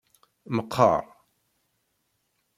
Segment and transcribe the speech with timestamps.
[0.55, 1.03] Meqqar.